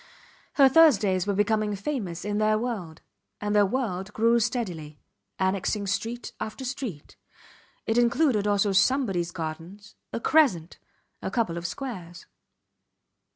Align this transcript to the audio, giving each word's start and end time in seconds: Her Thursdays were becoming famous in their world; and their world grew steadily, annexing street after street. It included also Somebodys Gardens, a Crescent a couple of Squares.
Her 0.53 0.67
Thursdays 0.67 1.27
were 1.27 1.35
becoming 1.35 1.75
famous 1.75 2.25
in 2.25 2.39
their 2.39 2.57
world; 2.57 3.01
and 3.39 3.53
their 3.55 3.67
world 3.67 4.11
grew 4.13 4.39
steadily, 4.39 4.99
annexing 5.37 5.85
street 5.85 6.33
after 6.39 6.65
street. 6.65 7.17
It 7.85 7.99
included 7.99 8.47
also 8.47 8.71
Somebodys 8.71 9.31
Gardens, 9.31 9.93
a 10.11 10.19
Crescent 10.19 10.79
a 11.21 11.29
couple 11.29 11.55
of 11.55 11.67
Squares. 11.67 12.25